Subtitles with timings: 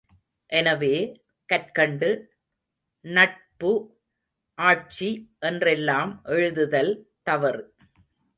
[0.49, 0.93] எனவே,
[1.45, 2.09] கற்க்கண்டு,
[3.05, 3.71] நட்ப்பு,
[4.57, 5.09] ஆட்ச்சி
[5.39, 6.91] என்றெல்லாம் எழுதுதல்
[7.23, 7.75] தவறு.